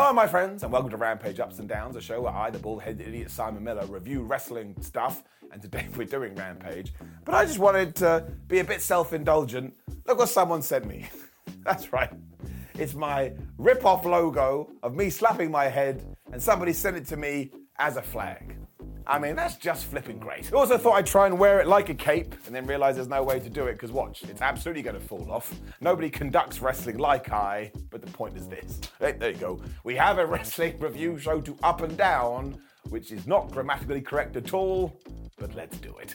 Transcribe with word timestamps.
Hello, 0.00 0.12
my 0.12 0.28
friends, 0.28 0.62
and 0.62 0.70
welcome 0.70 0.92
to 0.92 0.96
Rampage 0.96 1.40
Ups 1.40 1.58
and 1.58 1.68
Downs, 1.68 1.96
a 1.96 2.00
show 2.00 2.20
where 2.20 2.32
I, 2.32 2.50
the 2.50 2.58
bald-headed 2.60 3.04
idiot 3.04 3.32
Simon 3.32 3.64
Miller, 3.64 3.84
review 3.86 4.22
wrestling 4.22 4.76
stuff. 4.80 5.24
And 5.50 5.60
today 5.60 5.88
we're 5.96 6.04
doing 6.04 6.36
Rampage. 6.36 6.94
But 7.24 7.34
I 7.34 7.44
just 7.44 7.58
wanted 7.58 7.96
to 7.96 8.30
be 8.46 8.60
a 8.60 8.64
bit 8.64 8.80
self-indulgent. 8.80 9.74
Look 10.06 10.18
what 10.18 10.28
someone 10.28 10.62
sent 10.62 10.86
me. 10.86 11.10
That's 11.64 11.92
right. 11.92 12.12
It's 12.74 12.94
my 12.94 13.32
rip-off 13.58 14.04
logo 14.04 14.70
of 14.84 14.94
me 14.94 15.10
slapping 15.10 15.50
my 15.50 15.64
head, 15.64 16.06
and 16.32 16.40
somebody 16.40 16.74
sent 16.74 16.96
it 16.96 17.04
to 17.08 17.16
me 17.16 17.50
as 17.80 17.96
a 17.96 18.02
flag. 18.02 18.54
I 19.08 19.18
mean, 19.18 19.36
that's 19.36 19.56
just 19.56 19.86
flipping 19.86 20.18
great. 20.18 20.52
I 20.52 20.56
also 20.56 20.76
thought 20.76 20.92
I'd 20.92 21.06
try 21.06 21.26
and 21.26 21.38
wear 21.38 21.60
it 21.60 21.66
like 21.66 21.88
a 21.88 21.94
cape 21.94 22.34
and 22.44 22.54
then 22.54 22.66
realize 22.66 22.96
there's 22.96 23.08
no 23.08 23.22
way 23.22 23.40
to 23.40 23.48
do 23.48 23.64
it 23.64 23.72
because 23.72 23.90
watch, 23.90 24.22
it's 24.24 24.42
absolutely 24.42 24.82
going 24.82 25.00
to 25.00 25.02
fall 25.02 25.32
off. 25.32 25.58
Nobody 25.80 26.10
conducts 26.10 26.60
wrestling 26.60 26.98
like 26.98 27.32
I, 27.32 27.72
but 27.88 28.02
the 28.02 28.10
point 28.10 28.36
is 28.36 28.46
this. 28.48 28.78
There 28.98 29.30
you 29.30 29.38
go. 29.38 29.62
We 29.82 29.96
have 29.96 30.18
a 30.18 30.26
wrestling 30.34 30.78
review 30.78 31.18
show 31.18 31.40
to 31.40 31.56
up 31.62 31.80
and 31.80 31.96
down, 31.96 32.60
which 32.90 33.10
is 33.10 33.26
not 33.26 33.50
grammatically 33.50 34.02
correct 34.02 34.36
at 34.36 34.52
all, 34.52 35.00
but 35.38 35.54
let's 35.54 35.78
do 35.78 35.96
it. 35.96 36.14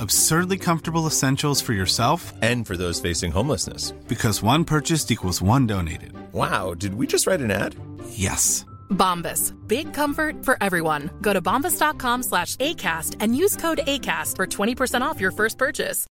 Absurdly 0.00 0.56
comfortable 0.56 1.06
essentials 1.06 1.60
for 1.60 1.74
yourself 1.74 2.32
and 2.40 2.66
for 2.66 2.74
those 2.74 3.00
facing 3.00 3.30
homelessness. 3.30 3.90
Because 4.08 4.42
one 4.42 4.64
purchased 4.64 5.10
equals 5.10 5.42
one 5.42 5.66
donated. 5.66 6.14
Wow, 6.32 6.72
did 6.72 6.94
we 6.94 7.06
just 7.06 7.26
write 7.26 7.42
an 7.42 7.50
ad? 7.50 7.76
Yes. 8.08 8.64
Bombas. 8.88 9.52
Big 9.68 9.92
comfort 9.92 10.42
for 10.42 10.56
everyone. 10.62 11.10
Go 11.20 11.34
to 11.34 11.42
bombas.com 11.42 12.22
slash 12.22 12.56
ACAST 12.56 13.16
and 13.20 13.36
use 13.36 13.56
code 13.56 13.80
ACAST 13.86 14.36
for 14.36 14.46
20% 14.46 15.02
off 15.02 15.20
your 15.20 15.32
first 15.32 15.58
purchase. 15.58 16.06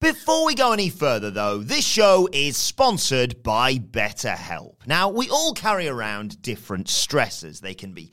Before 0.00 0.44
we 0.44 0.54
go 0.54 0.72
any 0.72 0.90
further, 0.90 1.32
though, 1.32 1.58
this 1.58 1.84
show 1.84 2.28
is 2.32 2.56
sponsored 2.56 3.42
by 3.42 3.78
BetterHelp. 3.78 4.86
Now, 4.86 5.08
we 5.08 5.28
all 5.28 5.54
carry 5.54 5.88
around 5.88 6.40
different 6.40 6.88
stresses. 6.88 7.60
They 7.60 7.74
can 7.74 7.94
be 7.94 8.12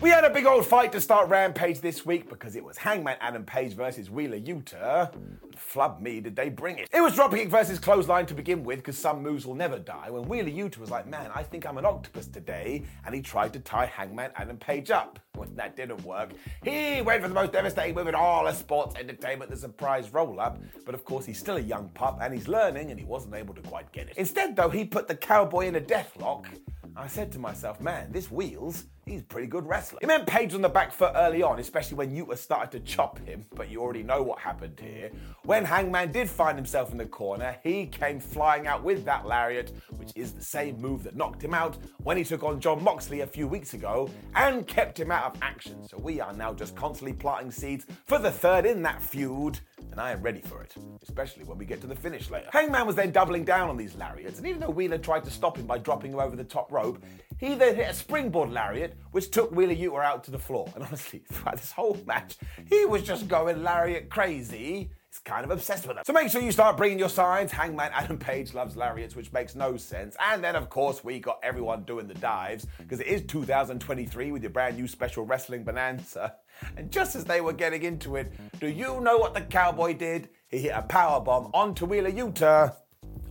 We 0.00 0.10
had 0.10 0.22
a 0.22 0.30
big 0.30 0.46
old 0.46 0.64
fight 0.64 0.92
to 0.92 1.00
start 1.00 1.28
Rampage 1.28 1.80
this 1.80 2.06
week 2.06 2.28
because 2.28 2.54
it 2.54 2.62
was 2.62 2.78
Hangman 2.78 3.16
Adam 3.20 3.44
Page 3.44 3.74
versus 3.74 4.08
Wheeler 4.08 4.38
Yuta. 4.38 5.12
Flub 5.56 6.00
me, 6.00 6.20
did 6.20 6.36
they 6.36 6.50
bring 6.50 6.78
it? 6.78 6.88
It 6.92 7.00
was 7.00 7.16
dropkick 7.16 7.48
versus 7.48 7.80
clothesline 7.80 8.24
to 8.26 8.34
begin 8.34 8.62
with 8.62 8.78
because 8.78 8.96
some 8.96 9.24
moves 9.24 9.44
will 9.44 9.56
never 9.56 9.76
die. 9.76 10.08
When 10.08 10.22
Wheeler 10.28 10.50
Yuta 10.50 10.78
was 10.78 10.88
like, 10.88 11.08
man, 11.08 11.32
I 11.34 11.42
think 11.42 11.66
I'm 11.66 11.78
an 11.78 11.84
octopus 11.84 12.28
today, 12.28 12.84
and 13.04 13.12
he 13.12 13.20
tried 13.20 13.52
to 13.54 13.58
tie 13.58 13.86
Hangman 13.86 14.30
Adam 14.36 14.56
Page 14.56 14.92
up. 14.92 15.18
When 15.34 15.56
that 15.56 15.76
didn't 15.76 16.04
work, 16.04 16.30
he 16.62 17.02
went 17.02 17.22
for 17.22 17.28
the 17.28 17.34
most 17.34 17.50
devastating 17.50 17.96
move 17.96 18.06
in 18.06 18.14
all 18.14 18.46
of 18.46 18.56
sports 18.56 18.94
entertainment, 18.94 19.50
the 19.50 19.56
surprise 19.56 20.12
roll 20.12 20.38
up. 20.38 20.62
But 20.86 20.94
of 20.94 21.04
course, 21.04 21.26
he's 21.26 21.40
still 21.40 21.56
a 21.56 21.60
young 21.60 21.88
pup 21.88 22.20
and 22.22 22.32
he's 22.32 22.46
learning, 22.46 22.92
and 22.92 23.00
he 23.00 23.04
wasn't 23.04 23.34
able 23.34 23.54
to 23.54 23.62
quite 23.62 23.90
get 23.90 24.08
it. 24.08 24.16
Instead, 24.16 24.54
though, 24.54 24.70
he 24.70 24.84
put 24.84 25.08
the 25.08 25.16
cowboy 25.16 25.66
in 25.66 25.74
a 25.74 25.80
deathlock. 25.80 26.46
I 26.98 27.06
said 27.06 27.30
to 27.32 27.38
myself, 27.38 27.80
man, 27.80 28.10
this 28.10 28.28
Wheels, 28.28 28.86
he's 29.06 29.20
a 29.20 29.24
pretty 29.24 29.46
good 29.46 29.64
wrestler. 29.68 30.00
It 30.02 30.08
meant 30.08 30.26
Page 30.26 30.52
on 30.52 30.62
the 30.62 30.68
back 30.68 30.90
foot 30.92 31.12
early 31.14 31.44
on, 31.44 31.60
especially 31.60 31.96
when 31.96 32.10
Yuta 32.10 32.36
started 32.36 32.72
to 32.72 32.80
chop 32.80 33.20
him, 33.20 33.46
but 33.54 33.70
you 33.70 33.80
already 33.80 34.02
know 34.02 34.20
what 34.20 34.40
happened 34.40 34.80
here. 34.82 35.12
When 35.44 35.64
Hangman 35.64 36.10
did 36.10 36.28
find 36.28 36.58
himself 36.58 36.90
in 36.90 36.98
the 36.98 37.06
corner, 37.06 37.56
he 37.62 37.86
came 37.86 38.18
flying 38.18 38.66
out 38.66 38.82
with 38.82 39.04
that 39.04 39.26
lariat, 39.26 39.72
which 39.96 40.10
is 40.16 40.32
the 40.32 40.42
same 40.42 40.80
move 40.80 41.04
that 41.04 41.14
knocked 41.14 41.42
him 41.42 41.54
out 41.54 41.78
when 42.02 42.16
he 42.16 42.24
took 42.24 42.42
on 42.42 42.58
Jon 42.58 42.82
Moxley 42.82 43.20
a 43.20 43.26
few 43.28 43.46
weeks 43.46 43.74
ago 43.74 44.10
and 44.34 44.66
kept 44.66 44.98
him 44.98 45.12
out 45.12 45.36
of 45.36 45.40
action. 45.40 45.86
So 45.86 45.98
we 45.98 46.20
are 46.20 46.32
now 46.32 46.52
just 46.52 46.74
constantly 46.74 47.12
planting 47.12 47.52
seeds 47.52 47.86
for 48.06 48.18
the 48.18 48.32
third 48.32 48.66
in 48.66 48.82
that 48.82 49.00
feud, 49.00 49.60
and 49.98 50.06
I 50.06 50.12
am 50.12 50.22
ready 50.22 50.40
for 50.40 50.62
it, 50.62 50.76
especially 51.02 51.42
when 51.42 51.58
we 51.58 51.64
get 51.64 51.80
to 51.80 51.88
the 51.88 51.96
finish 51.96 52.30
later. 52.30 52.48
Hangman 52.52 52.86
was 52.86 52.94
then 52.94 53.10
doubling 53.10 53.44
down 53.44 53.68
on 53.68 53.76
these 53.76 53.96
lariats, 53.96 54.38
and 54.38 54.46
even 54.46 54.60
though 54.60 54.70
Wheeler 54.70 54.96
tried 54.96 55.24
to 55.24 55.30
stop 55.30 55.56
him 55.58 55.66
by 55.66 55.76
dropping 55.78 56.12
him 56.12 56.20
over 56.20 56.36
the 56.36 56.44
top 56.44 56.70
rope, 56.70 57.02
he 57.36 57.56
then 57.56 57.74
hit 57.74 57.90
a 57.90 57.94
springboard 57.94 58.50
lariat, 58.50 58.96
which 59.10 59.32
took 59.32 59.50
Wheeler 59.50 59.74
Yuta 59.74 60.04
out 60.04 60.22
to 60.22 60.30
the 60.30 60.38
floor. 60.38 60.70
And 60.76 60.84
honestly, 60.84 61.24
throughout 61.32 61.56
this 61.56 61.72
whole 61.72 61.98
match, 62.06 62.36
he 62.68 62.84
was 62.84 63.02
just 63.02 63.26
going 63.26 63.64
lariat 63.64 64.08
crazy. 64.08 64.90
It's 65.18 65.24
kind 65.24 65.44
of 65.44 65.50
obsessed 65.50 65.84
with 65.84 65.96
them. 65.96 66.04
So 66.06 66.12
make 66.12 66.30
sure 66.30 66.40
you 66.40 66.52
start 66.52 66.76
bringing 66.76 66.96
your 66.96 67.08
signs. 67.08 67.50
Hangman 67.50 67.90
Adam 67.92 68.18
Page 68.18 68.54
loves 68.54 68.76
lariats, 68.76 69.16
which 69.16 69.32
makes 69.32 69.56
no 69.56 69.76
sense. 69.76 70.16
And 70.20 70.44
then, 70.44 70.54
of 70.54 70.70
course, 70.70 71.02
we 71.02 71.18
got 71.18 71.40
everyone 71.42 71.82
doing 71.82 72.06
the 72.06 72.14
dives 72.14 72.68
because 72.78 73.00
it 73.00 73.08
is 73.08 73.22
2023 73.22 74.30
with 74.30 74.42
your 74.42 74.50
brand 74.50 74.76
new 74.76 74.86
special 74.86 75.24
wrestling 75.24 75.64
bonanza. 75.64 76.36
And 76.76 76.92
just 76.92 77.16
as 77.16 77.24
they 77.24 77.40
were 77.40 77.52
getting 77.52 77.82
into 77.82 78.14
it, 78.14 78.32
do 78.60 78.68
you 78.68 79.00
know 79.00 79.18
what 79.18 79.34
the 79.34 79.40
cowboy 79.40 79.94
did? 79.94 80.28
He 80.50 80.58
hit 80.58 80.72
a 80.72 80.82
power 80.82 81.20
bomb 81.20 81.50
onto 81.52 81.84
Wheeler 81.84 82.12
Yuta 82.12 82.76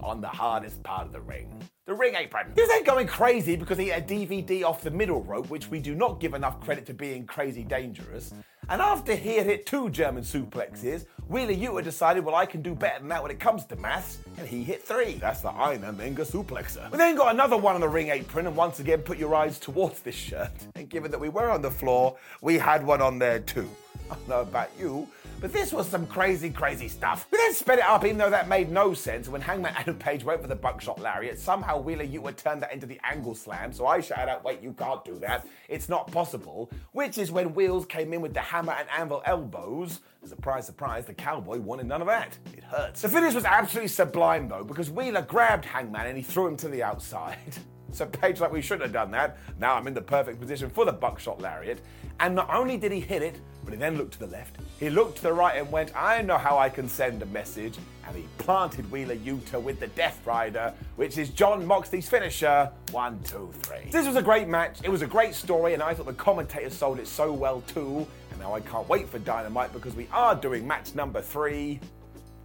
on 0.01 0.19
the 0.19 0.28
hardest 0.28 0.83
part 0.83 1.07
of 1.07 1.13
the 1.13 1.22
ring. 1.22 1.57
The 1.86 1.94
ring 1.94 2.16
apron. 2.16 2.51
Was 2.57 2.68
then 2.68 2.83
going 2.83 3.07
crazy 3.07 3.56
because 3.56 3.78
he 3.78 3.88
had 3.88 4.12
a 4.12 4.13
DVD 4.13 4.66
off 4.66 4.81
the 4.81 4.92
middle 4.92 5.24
rope, 5.24 5.50
which 5.50 5.69
we 5.69 5.80
do 5.80 5.95
not 5.95 6.19
give 6.19 6.33
enough 6.33 6.60
credit 6.60 6.86
to 6.88 6.94
being 6.94 7.25
crazy 7.25 7.63
dangerous. 7.63 8.33
And 8.69 8.81
after 8.81 9.16
he 9.16 9.38
had 9.38 9.46
hit 9.46 9.66
two 9.66 9.90
German 9.90 10.24
suplexes, 10.24 11.06
Wheeler 11.30 11.54
Yuta 11.54 11.84
decided, 11.84 12.25
well, 12.25 12.36
I 12.36 12.46
can 12.46 12.62
do 12.62 12.75
better 12.75 13.00
than 13.00 13.08
that 13.10 13.22
when 13.22 13.31
it 13.31 13.40
comes 13.40 13.66
to 13.66 13.75
maths, 13.78 14.19
and 14.38 14.48
he 14.48 14.64
hit 14.64 14.84
three. 14.84 15.14
That's 15.16 15.42
the 15.42 15.52
Einer 15.52 15.94
Menger 15.94 16.25
suplexer. 16.25 16.92
We 16.92 16.98
then 16.98 17.16
got 17.16 17.34
another 17.34 17.58
one 17.58 17.75
on 17.75 17.81
the 17.81 17.88
ring 17.88 18.10
apron, 18.10 18.46
and 18.46 18.56
once 18.56 18.80
again, 18.80 19.00
put 19.00 19.18
your 19.18 19.34
eyes 19.36 19.58
towards 19.58 20.02
this 20.02 20.16
shirt. 20.16 20.52
And 20.75 20.90
given 20.90 21.12
that 21.12 21.19
we 21.19 21.30
were 21.30 21.50
on 21.50 21.62
the 21.62 21.72
floor, 21.72 22.18
we 22.42 22.58
had 22.58 22.86
one 22.86 23.02
on 23.02 23.19
there 23.19 23.40
too. 23.40 23.69
I 24.12 24.16
don't 24.16 24.28
know 24.30 24.42
about 24.42 24.69
you, 24.78 25.08
but 25.39 25.54
this 25.54 25.72
was 25.72 25.88
some 25.88 26.07
crazy, 26.07 26.50
crazy 26.50 26.88
stuff. 26.88 27.28
We 27.31 27.38
then 27.38 27.54
sped 27.54 27.80
it 27.80 27.86
up, 27.86 28.04
even 28.06 28.18
though 28.18 28.30
that 28.30 28.48
made 28.48 28.72
no 28.72 28.94
sense. 28.94 29.30
When 29.30 29.42
Hangman 29.42 29.74
Adam 29.75 29.95
Page 29.98 30.24
went 30.24 30.42
for 30.42 30.48
the 30.48 30.56
buckshot 30.56 31.00
lariat, 31.00 31.38
somehow 31.38 31.80
Wheeler 31.80 32.06
Yuta 32.06 32.36
turned 32.36 32.62
that 32.63 32.74
into 32.74 32.86
the 32.86 33.00
angle 33.04 33.36
slam. 33.36 33.72
So 33.72 33.86
I 33.86 34.01
shouted 34.01 34.31
out, 34.31 34.44
wait, 34.44 34.62
you 34.62 34.74
can't 34.74 35.04
do 35.06 35.19
that. 35.19 35.48
It's 35.69 35.89
not 35.89 36.12
possible. 36.12 36.72
Which 36.94 37.18
is 37.18 37.31
when 37.31 37.54
Wheels 37.54 37.86
came 37.86 38.13
in 38.13 38.22
with 38.22 38.34
the 38.34 38.42
hammer 38.42 38.74
and 38.74 38.88
anvil 38.98 39.22
elbows. 39.25 40.00
Surprise, 40.25 40.66
surprise, 40.66 41.06
the 41.06 41.13
cowboy 41.13 41.60
wanted 41.60 41.86
none 41.86 42.01
of 42.01 42.07
that. 42.07 42.38
It 42.54 42.63
hurts. 42.63 43.01
The 43.01 43.10
finish 43.10 43.33
was 43.33 43.45
absolutely 43.45 43.90
sublime, 43.90 44.50
though, 44.50 44.63
because 44.63 44.90
Wheeler 44.90 45.22
grabbed 45.22 45.66
Hangman 45.66 46.07
and 46.07 46.18
he 46.18 46.24
threw 46.24 46.48
him 46.48 46.57
to 46.57 46.68
the 46.68 46.83
outside. 46.83 47.38
So 47.92 48.06
Page 48.06 48.40
like 48.40 48.51
we 48.51 48.62
shouldn't 48.62 48.83
have 48.83 48.92
done 48.92 49.12
that. 49.12 49.38
Now 49.60 49.75
I'm 49.75 49.88
in 49.88 49.94
the 49.94 50.01
perfect 50.01 50.40
position 50.40 50.69
for 50.69 50.86
the 50.86 50.92
buckshot 50.92 51.42
lariat. 51.42 51.80
And 52.19 52.36
not 52.36 52.50
only 52.50 52.78
did 52.78 52.92
he 52.92 53.00
hit 53.00 53.22
it, 53.22 53.40
but 53.64 53.74
he 53.74 53.80
then 53.80 53.98
looked 53.98 54.14
to 54.14 54.19
the 54.19 54.28
left. 54.28 54.56
He 54.80 54.90
looked 54.90 55.18
to 55.18 55.24
the 55.24 55.34
right 55.34 55.58
and 55.58 55.69
went, 55.72 55.92
I 55.96 56.22
know 56.22 56.38
how 56.38 56.58
I 56.58 56.69
can 56.69 56.88
send 56.88 57.22
a 57.22 57.25
message. 57.28 57.78
And 58.08 58.16
he 58.16 58.25
planted 58.38 58.90
Wheeler 58.90 59.18
Yuta 59.18 59.62
with 59.62 59.80
the 59.80 59.88
Death 59.88 60.22
Rider, 60.25 60.74
which 60.96 61.18
is 61.18 61.30
Jon 61.30 61.66
Moxley's 61.66 62.08
finisher. 62.08 62.72
One, 62.92 63.19
two, 63.24 63.52
three. 63.62 63.92
This 63.92 64.08
was 64.08 64.16
a 64.16 64.22
great 64.22 64.48
match. 64.48 64.80
It 64.84 64.90
was 64.90 65.02
a 65.02 65.08
great 65.08 65.34
story, 65.34 65.74
and 65.74 65.84
I 65.84 65.94
thought 65.94 66.06
the 66.06 66.14
commentators 66.14 66.74
sold 66.74 67.00
it 67.00 67.08
so 67.08 67.34
well 67.34 67.62
too. 67.68 68.08
And 68.31 68.40
now 68.40 68.54
I 68.54 68.62
can't 68.62 68.88
wait 68.88 69.10
for 69.10 69.19
Dynamite 69.19 69.74
because 69.74 69.96
we 69.96 70.08
are 70.14 70.34
doing 70.34 70.66
match 70.66 70.96
number 70.96 71.22
three. 71.22 71.81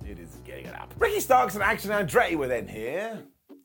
It 0.04 0.18
is 0.18 0.36
getting 0.44 0.66
it 0.66 0.74
up. 0.74 0.92
Ricky 0.98 1.20
Starks 1.20 1.54
and 1.54 1.62
Action 1.62 1.92
Andretti 1.92 2.34
were 2.34 2.48
then 2.48 2.66
here 2.66 3.22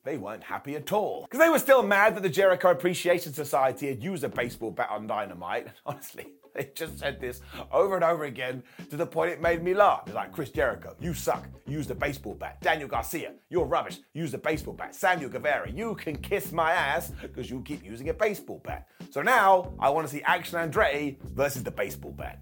they 0.07 0.17
weren't 0.17 0.43
happy 0.43 0.77
at 0.77 0.93
all. 0.93 1.23
Because 1.23 1.43
they 1.43 1.49
were 1.49 1.59
still 1.59 1.83
mad 1.83 2.15
that 2.15 2.23
the 2.23 2.29
Jericho 2.29 2.71
Appreciation 2.71 3.33
Society 3.33 3.89
had 3.89 4.01
used 4.01 4.23
a 4.23 4.29
baseball 4.29 4.71
bat 4.71 4.87
on 4.89 5.05
Dynamite. 5.05 5.67
Honestly, 5.85 6.27
they 6.55 6.71
just 6.73 6.97
said 6.97 7.19
this 7.19 7.41
over 7.73 7.95
and 7.95 8.05
over 8.05 8.23
again 8.23 8.63
to 8.89 8.95
the 8.95 9.05
point 9.05 9.31
it 9.31 9.41
made 9.41 9.61
me 9.61 9.73
laugh. 9.73 10.05
They're 10.05 10.15
like, 10.15 10.31
Chris 10.31 10.49
Jericho, 10.49 10.95
you 11.01 11.13
suck. 11.13 11.45
Use 11.67 11.87
the 11.87 11.95
baseball 11.95 12.35
bat. 12.35 12.61
Daniel 12.61 12.87
Garcia, 12.87 13.33
you're 13.49 13.65
rubbish. 13.65 13.99
Use 14.13 14.31
the 14.31 14.37
baseball 14.37 14.75
bat. 14.75 14.95
Samuel 14.95 15.29
Guevara, 15.29 15.69
you 15.69 15.93
can 15.95 16.15
kiss 16.15 16.53
my 16.53 16.71
ass 16.71 17.11
because 17.21 17.49
you 17.49 17.61
keep 17.63 17.83
using 17.83 18.07
a 18.07 18.13
baseball 18.13 18.61
bat. 18.63 18.87
So 19.11 19.21
now 19.21 19.73
I 19.77 19.89
want 19.89 20.07
to 20.07 20.13
see 20.13 20.21
Action 20.21 20.57
Andretti 20.57 21.21
versus 21.21 21.63
the 21.63 21.71
baseball 21.71 22.11
bat 22.11 22.39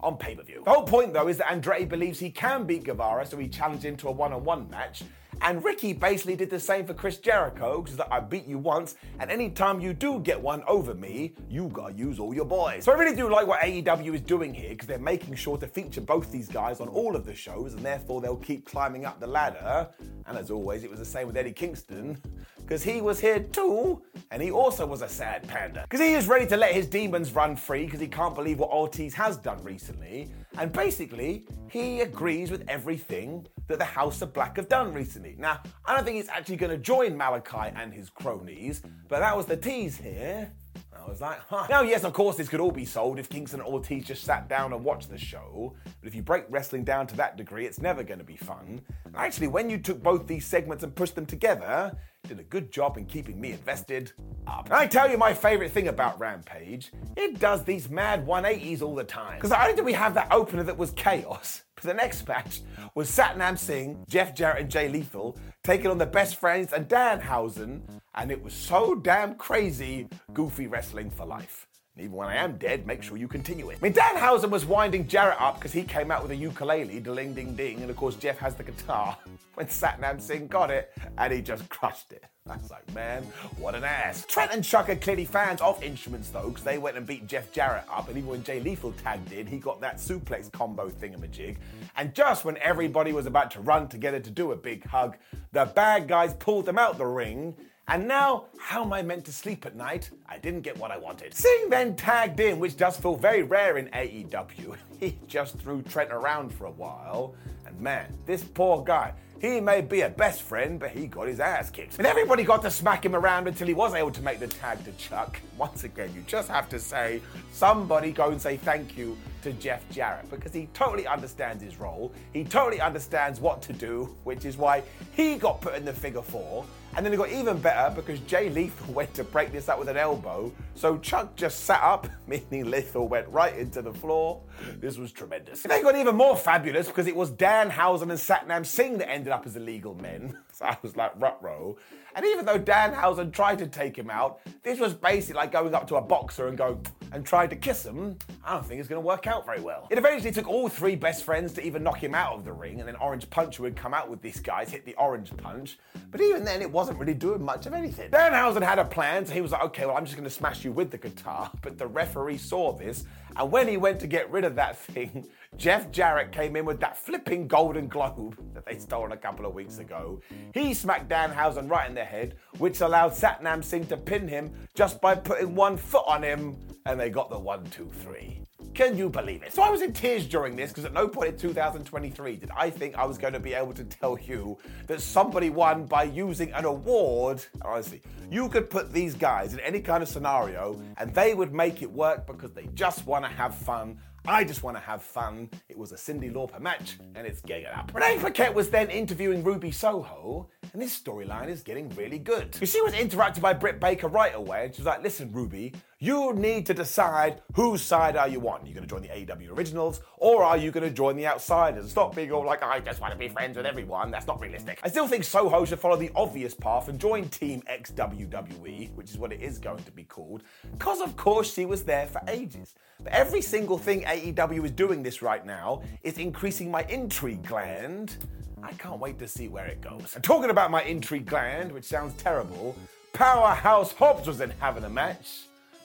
on 0.00 0.16
pay 0.16 0.34
per 0.34 0.42
view. 0.42 0.62
The 0.64 0.70
whole 0.72 0.82
point, 0.82 1.12
though, 1.12 1.28
is 1.28 1.38
that 1.38 1.46
Andretti 1.46 1.88
believes 1.88 2.18
he 2.18 2.30
can 2.30 2.64
beat 2.64 2.82
Guevara, 2.82 3.24
so 3.24 3.36
he 3.38 3.48
challenged 3.48 3.84
him 3.84 3.96
to 3.98 4.08
a 4.08 4.12
one 4.12 4.32
on 4.32 4.44
one 4.44 4.68
match. 4.68 5.04
And 5.46 5.62
Ricky 5.62 5.92
basically 5.92 6.36
did 6.36 6.48
the 6.48 6.58
same 6.58 6.86
for 6.86 6.94
Chris 6.94 7.18
Jericho, 7.18 7.82
because 7.82 7.98
that 7.98 8.08
I 8.10 8.18
beat 8.18 8.46
you 8.46 8.56
once, 8.56 8.94
and 9.18 9.30
anytime 9.30 9.78
you 9.78 9.92
do 9.92 10.20
get 10.20 10.40
one 10.40 10.62
over 10.66 10.94
me, 10.94 11.34
you 11.50 11.68
gotta 11.68 11.92
use 11.92 12.18
all 12.18 12.32
your 12.32 12.46
boys. 12.46 12.84
So 12.84 12.92
I 12.92 12.94
really 12.94 13.14
do 13.14 13.30
like 13.30 13.46
what 13.46 13.60
AEW 13.60 14.14
is 14.14 14.22
doing 14.22 14.54
here, 14.54 14.70
because 14.70 14.88
they're 14.88 14.98
making 14.98 15.34
sure 15.34 15.58
to 15.58 15.66
feature 15.66 16.00
both 16.00 16.32
these 16.32 16.48
guys 16.48 16.80
on 16.80 16.88
all 16.88 17.14
of 17.14 17.26
the 17.26 17.34
shows, 17.34 17.74
and 17.74 17.84
therefore 17.84 18.22
they'll 18.22 18.36
keep 18.36 18.64
climbing 18.64 19.04
up 19.04 19.20
the 19.20 19.26
ladder. 19.26 19.86
And 20.26 20.38
as 20.38 20.50
always, 20.50 20.82
it 20.82 20.88
was 20.88 20.98
the 20.98 21.04
same 21.04 21.26
with 21.26 21.36
Eddie 21.36 21.52
Kingston, 21.52 22.16
because 22.66 22.82
he 22.82 23.00
was 23.00 23.20
here 23.20 23.40
too, 23.40 24.02
and 24.30 24.42
he 24.42 24.50
also 24.50 24.86
was 24.86 25.02
a 25.02 25.08
sad 25.08 25.46
panda. 25.46 25.82
Because 25.82 26.00
he 26.00 26.14
is 26.14 26.26
ready 26.26 26.46
to 26.46 26.56
let 26.56 26.72
his 26.72 26.86
demons 26.86 27.34
run 27.34 27.56
free, 27.56 27.84
because 27.84 28.00
he 28.00 28.08
can't 28.08 28.34
believe 28.34 28.58
what 28.58 28.70
Ortiz 28.70 29.12
has 29.14 29.36
done 29.36 29.62
recently. 29.62 30.30
And 30.56 30.72
basically, 30.72 31.46
he 31.68 32.00
agrees 32.00 32.50
with 32.50 32.64
everything 32.68 33.46
that 33.66 33.78
the 33.78 33.84
House 33.84 34.22
of 34.22 34.32
Black 34.32 34.56
have 34.56 34.68
done 34.68 34.92
recently. 34.94 35.36
Now, 35.38 35.60
I 35.84 35.94
don't 35.94 36.04
think 36.04 36.16
he's 36.16 36.28
actually 36.28 36.56
going 36.56 36.70
to 36.70 36.78
join 36.78 37.18
Malakai 37.18 37.72
and 37.76 37.92
his 37.92 38.08
cronies, 38.08 38.82
but 39.08 39.20
that 39.20 39.36
was 39.36 39.46
the 39.46 39.56
tease 39.56 39.96
here. 39.96 40.50
I 40.96 41.08
was 41.08 41.20
like, 41.20 41.38
huh. 41.48 41.66
Now, 41.68 41.82
yes, 41.82 42.04
of 42.04 42.14
course, 42.14 42.36
this 42.36 42.48
could 42.48 42.60
all 42.60 42.70
be 42.70 42.86
sold 42.86 43.18
if 43.18 43.28
Kingston 43.28 43.60
and 43.60 43.68
Ortiz 43.68 44.06
just 44.06 44.24
sat 44.24 44.48
down 44.48 44.72
and 44.72 44.82
watched 44.82 45.10
the 45.10 45.18
show. 45.18 45.74
But 45.84 46.08
if 46.08 46.14
you 46.14 46.22
break 46.22 46.44
wrestling 46.48 46.82
down 46.82 47.06
to 47.08 47.16
that 47.16 47.36
degree, 47.36 47.66
it's 47.66 47.80
never 47.80 48.02
going 48.02 48.20
to 48.20 48.24
be 48.24 48.36
fun. 48.36 48.80
And 49.04 49.14
actually, 49.14 49.48
when 49.48 49.68
you 49.68 49.76
took 49.76 50.02
both 50.02 50.26
these 50.26 50.46
segments 50.46 50.82
and 50.82 50.94
pushed 50.94 51.14
them 51.14 51.26
together, 51.26 51.94
did 52.28 52.40
a 52.40 52.44
good 52.44 52.72
job 52.72 52.96
in 52.96 53.04
keeping 53.04 53.40
me 53.40 53.52
invested 53.52 54.12
up. 54.46 54.66
And 54.66 54.74
I 54.74 54.86
tell 54.86 55.10
you 55.10 55.18
my 55.18 55.34
favorite 55.34 55.70
thing 55.70 55.88
about 55.88 56.18
Rampage, 56.18 56.90
it 57.16 57.38
does 57.38 57.64
these 57.64 57.88
mad 57.90 58.26
180s 58.26 58.82
all 58.82 58.94
the 58.94 59.04
time. 59.04 59.36
Because 59.36 59.50
not 59.50 59.62
only 59.62 59.76
did 59.76 59.84
we 59.84 59.92
have 59.92 60.14
that 60.14 60.32
opener 60.32 60.62
that 60.64 60.76
was 60.76 60.90
chaos, 60.92 61.62
but 61.74 61.84
the 61.84 61.94
next 61.94 62.26
match 62.26 62.60
was 62.94 63.10
Satnam 63.10 63.58
Singh, 63.58 64.04
Jeff 64.08 64.34
Jarrett, 64.34 64.62
and 64.62 64.70
Jay 64.70 64.88
Lethal 64.88 65.38
taking 65.62 65.90
on 65.90 65.98
the 65.98 66.06
best 66.06 66.36
friends 66.36 66.72
and 66.72 66.88
Danhausen, 66.88 67.82
and 68.14 68.30
it 68.30 68.42
was 68.42 68.52
so 68.52 68.94
damn 68.94 69.34
crazy, 69.34 70.08
goofy 70.32 70.66
wrestling 70.66 71.10
for 71.10 71.26
life. 71.26 71.66
And 71.96 72.04
even 72.04 72.16
when 72.16 72.28
I 72.28 72.36
am 72.36 72.56
dead, 72.56 72.88
make 72.88 73.04
sure 73.04 73.16
you 73.16 73.28
continue 73.28 73.70
it. 73.70 73.78
I 73.80 73.84
mean, 73.84 73.92
Danhausen 73.92 74.50
was 74.50 74.64
winding 74.64 75.06
Jarrett 75.06 75.40
up 75.40 75.56
because 75.56 75.72
he 75.72 75.84
came 75.84 76.10
out 76.10 76.22
with 76.22 76.32
a 76.32 76.36
ukulele, 76.36 76.98
ding 76.98 77.34
ding 77.34 77.54
ding, 77.54 77.82
and 77.82 77.90
of 77.90 77.96
course 77.96 78.16
Jeff 78.16 78.36
has 78.38 78.54
the 78.54 78.64
guitar. 78.64 79.16
When 79.54 79.66
Satnam 79.66 80.20
Singh 80.20 80.48
got 80.48 80.72
it, 80.72 80.92
and 81.16 81.32
he 81.32 81.40
just 81.40 81.68
crushed 81.68 82.10
it. 82.10 82.24
I 82.50 82.56
was 82.56 82.72
like, 82.72 82.92
man, 82.92 83.22
what 83.56 83.76
an 83.76 83.84
ass. 83.84 84.26
Trent 84.26 84.50
and 84.52 84.64
Chuck 84.64 84.88
are 84.88 84.96
clearly 84.96 85.24
fans 85.24 85.60
of 85.60 85.80
instruments 85.80 86.30
though, 86.30 86.48
because 86.48 86.64
they 86.64 86.76
went 86.76 86.96
and 86.96 87.06
beat 87.06 87.28
Jeff 87.28 87.52
Jarrett 87.52 87.84
up, 87.88 88.08
and 88.08 88.18
even 88.18 88.28
when 88.28 88.42
Jay 88.42 88.58
Lethal 88.58 88.90
tagged 89.04 89.30
in, 89.30 89.46
he 89.46 89.58
got 89.58 89.80
that 89.80 89.98
suplex 89.98 90.50
combo 90.50 90.90
thingamajig. 90.90 91.58
And 91.96 92.12
just 92.16 92.44
when 92.44 92.56
everybody 92.56 93.12
was 93.12 93.26
about 93.26 93.52
to 93.52 93.60
run 93.60 93.86
together 93.86 94.18
to 94.18 94.30
do 94.30 94.50
a 94.50 94.56
big 94.56 94.84
hug, 94.84 95.16
the 95.52 95.66
bad 95.66 96.08
guys 96.08 96.34
pulled 96.34 96.66
them 96.66 96.78
out 96.78 96.98
the 96.98 97.06
ring 97.06 97.54
and 97.86 98.08
now, 98.08 98.46
how 98.58 98.82
am 98.82 98.94
I 98.94 99.02
meant 99.02 99.26
to 99.26 99.32
sleep 99.32 99.66
at 99.66 99.76
night? 99.76 100.10
I 100.26 100.38
didn't 100.38 100.62
get 100.62 100.78
what 100.78 100.90
I 100.90 100.96
wanted. 100.96 101.34
Singh 101.34 101.68
then 101.68 101.94
tagged 101.96 102.40
in, 102.40 102.58
which 102.58 102.78
does 102.78 102.96
feel 102.96 103.14
very 103.14 103.42
rare 103.42 103.76
in 103.78 103.88
AEW. 103.88 104.76
He 105.00 105.18
just 105.26 105.58
threw 105.58 105.82
Trent 105.82 106.10
around 106.12 106.54
for 106.54 106.64
a 106.64 106.70
while. 106.70 107.34
And 107.66 107.78
man, 107.78 108.06
this 108.24 108.42
poor 108.42 108.82
guy, 108.82 109.12
he 109.38 109.60
may 109.60 109.82
be 109.82 110.00
a 110.00 110.08
best 110.08 110.40
friend, 110.42 110.80
but 110.80 110.92
he 110.92 111.06
got 111.06 111.28
his 111.28 111.40
ass 111.40 111.68
kicked. 111.68 111.98
And 111.98 112.06
everybody 112.06 112.42
got 112.42 112.62
to 112.62 112.70
smack 112.70 113.04
him 113.04 113.14
around 113.14 113.48
until 113.48 113.66
he 113.66 113.74
was 113.74 113.92
able 113.92 114.12
to 114.12 114.22
make 114.22 114.40
the 114.40 114.46
tag 114.46 114.82
to 114.84 114.92
Chuck. 114.92 115.38
Once 115.58 115.84
again, 115.84 116.10
you 116.14 116.22
just 116.26 116.48
have 116.48 116.70
to 116.70 116.78
say, 116.78 117.20
somebody 117.52 118.12
go 118.12 118.30
and 118.30 118.40
say 118.40 118.56
thank 118.56 118.96
you 118.96 119.18
to 119.44 119.52
Jeff 119.52 119.86
Jarrett 119.90 120.30
because 120.30 120.54
he 120.54 120.68
totally 120.72 121.06
understands 121.06 121.62
his 121.62 121.78
role. 121.78 122.10
He 122.32 122.44
totally 122.44 122.80
understands 122.80 123.40
what 123.40 123.60
to 123.62 123.74
do, 123.74 124.16
which 124.24 124.46
is 124.46 124.56
why 124.56 124.82
he 125.12 125.36
got 125.36 125.60
put 125.60 125.74
in 125.74 125.84
the 125.84 125.92
figure 125.92 126.22
four. 126.22 126.64
And 126.96 127.04
then 127.04 127.12
it 127.12 127.16
got 127.16 127.30
even 127.30 127.58
better 127.58 127.94
because 127.94 128.20
Jay 128.20 128.48
Lethal 128.48 128.94
went 128.94 129.12
to 129.14 129.24
break 129.24 129.52
this 129.52 129.68
up 129.68 129.78
with 129.78 129.88
an 129.88 129.98
elbow. 129.98 130.50
So 130.76 130.96
Chuck 130.98 131.36
just 131.36 131.64
sat 131.64 131.82
up, 131.82 132.08
meaning 132.26 132.70
Lethal 132.70 133.06
went 133.06 133.28
right 133.28 133.54
into 133.58 133.82
the 133.82 133.92
floor. 133.92 134.40
This 134.80 134.96
was 134.96 135.12
tremendous. 135.12 135.62
They 135.62 135.82
got 135.82 135.96
even 135.96 136.16
more 136.16 136.36
fabulous 136.36 136.86
because 136.86 137.06
it 137.06 137.16
was 137.16 137.30
Danhausen 137.30 138.02
and 138.02 138.12
Satnam 138.12 138.64
Singh 138.64 138.98
that 138.98 139.10
ended 139.10 139.32
up 139.32 139.44
as 139.44 139.56
illegal 139.56 139.94
men. 139.94 140.38
I 140.62 140.76
was 140.82 140.96
like, 140.96 141.12
rut 141.20 141.38
roll. 141.42 141.78
And 142.14 142.24
even 142.24 142.44
though 142.44 142.58
Danhausen 142.58 143.32
tried 143.32 143.58
to 143.58 143.66
take 143.66 143.96
him 143.96 144.10
out, 144.10 144.40
this 144.62 144.78
was 144.78 144.94
basically 144.94 145.34
like 145.34 145.52
going 145.52 145.74
up 145.74 145.86
to 145.88 145.96
a 145.96 146.00
boxer 146.02 146.48
and 146.48 146.56
going 146.56 146.84
and 147.12 147.24
trying 147.24 147.48
to 147.48 147.56
kiss 147.56 147.84
him. 147.84 148.18
I 148.44 148.54
don't 148.54 148.66
think 148.66 148.80
it's 148.80 148.88
going 148.88 149.00
to 149.00 149.06
work 149.06 149.26
out 149.26 149.46
very 149.46 149.60
well. 149.60 149.86
It 149.90 149.98
eventually 149.98 150.32
took 150.32 150.48
all 150.48 150.68
three 150.68 150.96
best 150.96 151.24
friends 151.24 151.52
to 151.54 151.64
even 151.64 151.82
knock 151.82 152.02
him 152.02 152.14
out 152.14 152.34
of 152.34 152.44
the 152.44 152.52
ring, 152.52 152.80
and 152.80 152.88
then 152.88 152.96
Orange 152.96 153.28
Punch 153.30 153.60
would 153.60 153.76
come 153.76 153.94
out 153.94 154.10
with 154.10 154.20
these 154.20 154.40
guys, 154.40 154.70
hit 154.70 154.84
the 154.84 154.94
Orange 154.94 155.34
Punch. 155.36 155.78
But 156.10 156.20
even 156.20 156.44
then, 156.44 156.60
it 156.60 156.70
wasn't 156.70 156.98
really 156.98 157.14
doing 157.14 157.42
much 157.42 157.66
of 157.66 157.72
anything. 157.72 158.10
Danhausen 158.10 158.62
had 158.62 158.78
a 158.78 158.84
plan, 158.84 159.24
so 159.26 159.32
he 159.32 159.40
was 159.40 159.52
like, 159.52 159.62
okay, 159.64 159.86
well, 159.86 159.96
I'm 159.96 160.04
just 160.04 160.16
going 160.16 160.28
to 160.28 160.34
smash 160.34 160.64
you 160.64 160.72
with 160.72 160.90
the 160.90 160.98
guitar. 160.98 161.50
But 161.64 161.78
the 161.78 161.86
referee 161.86 162.36
saw 162.36 162.72
this, 162.72 163.04
and 163.36 163.50
when 163.50 163.68
he 163.68 163.76
went 163.76 164.00
to 164.00 164.06
get 164.06 164.30
rid 164.30 164.44
of 164.44 164.54
that 164.56 164.76
thing, 164.86 165.26
Jeff 165.56 165.90
Jarrett 165.90 166.32
came 166.32 166.56
in 166.56 166.64
with 166.64 166.80
that 166.80 166.96
flipping 166.96 167.46
golden 167.46 167.88
globe 167.88 168.38
that 168.54 168.66
they 168.66 168.78
stole 168.78 169.12
a 169.12 169.16
couple 169.16 169.46
of 169.46 169.54
weeks 169.54 169.78
ago. 169.78 170.20
He 170.52 170.74
smacked 170.74 171.08
Danhausen 171.08 171.70
right 171.70 171.88
in 171.88 171.94
the 171.94 172.04
head, 172.04 172.36
which 172.58 172.80
allowed 172.80 173.12
Satnam 173.12 173.62
Singh 173.62 173.86
to 173.86 173.96
pin 173.96 174.28
him 174.28 174.52
just 174.74 175.00
by 175.00 175.14
putting 175.14 175.54
one 175.54 175.76
foot 175.76 176.04
on 176.06 176.22
him, 176.22 176.56
and 176.86 176.98
they 176.98 177.10
got 177.10 177.30
the 177.30 177.38
one, 177.38 177.64
two, 177.66 177.90
three. 178.02 178.43
Can 178.74 178.98
you 178.98 179.08
believe 179.08 179.44
it? 179.44 179.52
So 179.52 179.62
I 179.62 179.70
was 179.70 179.82
in 179.82 179.92
tears 179.92 180.26
during 180.26 180.56
this 180.56 180.70
because 180.70 180.84
at 180.84 180.92
no 180.92 181.06
point 181.06 181.28
in 181.28 181.38
2023 181.38 182.36
did 182.36 182.50
I 182.50 182.70
think 182.70 182.96
I 182.96 183.04
was 183.06 183.18
going 183.18 183.32
to 183.32 183.40
be 183.40 183.54
able 183.54 183.72
to 183.72 183.84
tell 183.84 184.18
you 184.18 184.58
that 184.88 185.00
somebody 185.00 185.48
won 185.48 185.84
by 185.84 186.02
using 186.02 186.52
an 186.52 186.64
award. 186.64 187.44
Honestly, 187.62 188.02
you 188.30 188.48
could 188.48 188.68
put 188.68 188.92
these 188.92 189.14
guys 189.14 189.54
in 189.54 189.60
any 189.60 189.80
kind 189.80 190.02
of 190.02 190.08
scenario 190.08 190.80
and 190.96 191.14
they 191.14 191.34
would 191.34 191.54
make 191.54 191.82
it 191.82 191.90
work 191.90 192.26
because 192.26 192.52
they 192.52 192.68
just 192.74 193.06
want 193.06 193.24
to 193.24 193.30
have 193.30 193.54
fun 193.54 193.98
I 194.26 194.42
just 194.42 194.62
want 194.62 194.74
to 194.78 194.82
have 194.82 195.02
fun. 195.02 195.50
It 195.68 195.76
was 195.76 195.92
a 195.92 195.96
Cyndi 195.96 196.32
Lauper 196.32 196.58
match, 196.58 196.96
and 197.14 197.26
it's 197.26 197.42
getting 197.42 197.66
up. 197.66 197.92
Renee 197.94 198.16
Paquette 198.18 198.54
was 198.54 198.70
then 198.70 198.88
interviewing 198.88 199.44
Ruby 199.44 199.70
Soho, 199.70 200.48
and 200.72 200.82
this 200.82 200.98
storyline 200.98 201.48
is 201.48 201.62
getting 201.62 201.88
really 201.90 202.18
good. 202.18 202.56
She 202.62 202.80
was 202.82 202.94
interrupted 202.94 203.42
by 203.42 203.52
Britt 203.52 203.80
Baker 203.80 204.08
right 204.08 204.34
away, 204.34 204.66
and 204.66 204.74
she 204.74 204.82
was 204.82 204.86
like, 204.86 205.02
listen, 205.02 205.32
Ruby, 205.32 205.72
you 205.98 206.34
need 206.34 206.66
to 206.66 206.74
decide 206.74 207.40
whose 207.54 207.82
side 207.82 208.16
are 208.16 208.28
you 208.28 208.46
on. 208.48 208.66
You're 208.66 208.74
you 208.74 208.80
going 208.80 209.02
to 209.02 209.08
join 209.08 209.26
the 209.26 209.34
AEW 209.34 209.56
Originals, 209.56 210.00
or 210.18 210.42
are 210.42 210.56
you 210.56 210.70
going 210.70 210.86
to 210.86 210.94
join 210.94 211.16
the 211.16 211.26
Outsiders? 211.26 211.90
Stop 211.90 212.14
being 212.14 212.32
all 212.32 212.44
like, 212.44 212.62
I 212.62 212.80
just 212.80 213.00
want 213.00 213.12
to 213.12 213.18
be 213.18 213.28
friends 213.28 213.56
with 213.56 213.66
everyone. 213.66 214.10
That's 214.10 214.26
not 214.26 214.40
realistic. 214.40 214.80
I 214.82 214.88
still 214.88 215.06
think 215.06 215.24
Soho 215.24 215.64
should 215.64 215.78
follow 215.78 215.96
the 215.96 216.10
obvious 216.14 216.54
path 216.54 216.88
and 216.88 216.98
join 216.98 217.28
Team 217.28 217.62
XWWE, 217.70 218.92
which 218.94 219.10
is 219.10 219.18
what 219.18 219.32
it 219.32 219.40
is 219.40 219.58
going 219.58 219.82
to 219.84 219.92
be 219.92 220.04
called, 220.04 220.42
because 220.72 221.00
of 221.00 221.16
course 221.16 221.52
she 221.52 221.66
was 221.66 221.84
there 221.84 222.06
for 222.06 222.20
ages. 222.28 222.74
But 223.02 223.12
every 223.12 223.42
single 223.42 223.78
thing 223.78 224.02
AEW 224.02 224.64
is 224.64 224.70
doing 224.70 225.02
this 225.02 225.22
right 225.22 225.44
now 225.44 225.82
is 226.02 226.18
increasing 226.18 226.70
my 226.70 226.82
intrigue 226.88 227.46
gland. 227.46 228.16
I 228.64 228.72
can't 228.72 228.98
wait 228.98 229.18
to 229.18 229.28
see 229.28 229.48
where 229.48 229.66
it 229.66 229.82
goes. 229.82 230.14
And 230.14 230.24
talking 230.24 230.48
about 230.48 230.70
my 230.70 230.82
intrigue 230.82 231.26
gland, 231.26 231.70
which 231.70 231.84
sounds 231.84 232.14
terrible, 232.14 232.74
Powerhouse 233.12 233.92
Hobbs 233.92 234.26
was 234.26 234.40
in 234.40 234.50
having 234.58 234.84
a 234.84 234.88
match. 234.88 235.42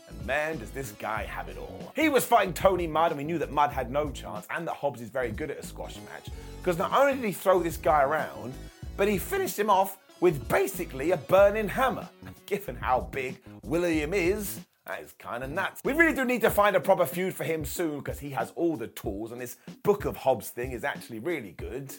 And 0.07 0.25
man, 0.25 0.57
does 0.57 0.71
this 0.71 0.91
guy 0.93 1.23
have 1.23 1.49
it 1.49 1.57
all. 1.57 1.91
He 1.93 2.07
was 2.07 2.23
fighting 2.23 2.53
Tony 2.53 2.87
Mudd, 2.87 3.11
and 3.11 3.17
we 3.17 3.25
knew 3.25 3.37
that 3.37 3.51
Mudd 3.51 3.71
had 3.71 3.91
no 3.91 4.09
chance, 4.11 4.47
and 4.49 4.65
that 4.65 4.75
Hobbs 4.75 5.01
is 5.01 5.09
very 5.09 5.29
good 5.29 5.51
at 5.51 5.59
a 5.59 5.65
squash 5.65 5.97
match. 5.97 6.29
Because 6.61 6.77
not 6.77 6.93
only 6.93 7.15
did 7.15 7.25
he 7.25 7.33
throw 7.33 7.61
this 7.61 7.75
guy 7.75 8.03
around, 8.03 8.53
but 8.95 9.09
he 9.09 9.17
finished 9.17 9.59
him 9.59 9.69
off 9.69 9.97
with 10.21 10.47
basically 10.47 11.11
a 11.11 11.17
burning 11.17 11.67
hammer. 11.67 12.07
Given 12.45 12.77
how 12.77 13.01
big 13.11 13.41
William 13.61 14.13
is, 14.13 14.61
that 14.85 15.01
is 15.01 15.13
kind 15.19 15.43
of 15.43 15.51
nuts. 15.51 15.81
We 15.83 15.93
really 15.93 16.15
do 16.15 16.23
need 16.23 16.41
to 16.41 16.49
find 16.49 16.75
a 16.75 16.79
proper 16.79 17.05
feud 17.05 17.33
for 17.33 17.43
him 17.43 17.65
soon 17.65 17.99
because 17.99 18.19
he 18.19 18.31
has 18.31 18.53
all 18.55 18.77
the 18.77 18.87
tools, 18.87 19.33
and 19.33 19.41
this 19.41 19.57
Book 19.83 20.05
of 20.05 20.15
Hobbs 20.15 20.49
thing 20.49 20.71
is 20.71 20.85
actually 20.85 21.19
really 21.19 21.51
good. 21.51 21.93